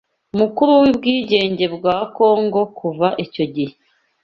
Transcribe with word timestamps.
mukuru 0.39 0.69
w’ubwigenge 0.79 1.65
bwa 1.75 1.97
Congo 2.17 2.61
kuva 2.77 3.07
icyo 3.25 3.45
gihe 3.55 3.75